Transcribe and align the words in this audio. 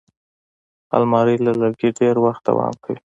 الماري 0.97 1.35
له 1.45 1.51
لرګي 1.59 1.89
ډېر 1.99 2.15
وخت 2.25 2.41
دوام 2.47 2.73
کوي 2.83 2.99